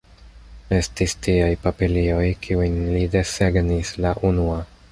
Estis 0.77 1.13
tiaj 1.27 1.49
papilioj, 1.65 2.23
kiujn 2.47 2.79
li 2.95 3.03
desegnis 3.17 3.93
la 4.07 4.19
unua. 4.31 4.57